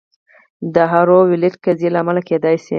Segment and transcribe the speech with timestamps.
[0.75, 2.69] دا د هارو ویلډ قضیې له امله کیدای شي